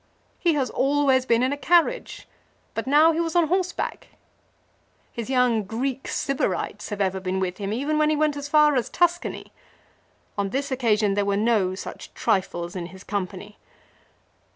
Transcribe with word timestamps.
He 0.39 0.55
has 0.55 0.71
always 0.71 1.27
been 1.27 1.43
in 1.43 1.53
a 1.53 1.57
carriage; 1.57 2.27
but 2.73 2.87
now 2.87 3.11
he 3.11 3.19
was 3.19 3.35
on 3.35 3.49
horseback. 3.49 4.07
His 5.11 5.29
young 5.29 5.61
Greek 5.61 6.07
Sybarites 6.07 6.89
have 6.89 6.99
ever 6.99 7.19
been 7.19 7.39
with 7.39 7.59
him, 7.59 7.71
even 7.71 7.99
when 7.99 8.09
he 8.09 8.15
went 8.15 8.35
as 8.35 8.47
far 8.49 8.75
as 8.75 8.89
Tuscany. 8.89 9.53
On 10.39 10.49
this 10.49 10.71
occasion 10.71 11.13
there 11.13 11.23
were 11.23 11.37
no 11.37 11.75
such 11.75 12.15
trifles 12.15 12.75
in 12.75 12.87
his 12.87 13.03
company. 13.03 13.59